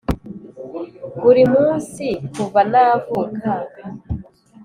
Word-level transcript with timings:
buri 1.21 1.43
munsi 1.53 2.05
kuva 2.33 2.59
navuka, 2.71 3.51